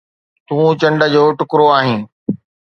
تون 0.47 0.65
چنڊ 0.81 0.99
جو 1.13 1.23
ٽڪرو 1.37 1.67
آهين. 1.77 2.01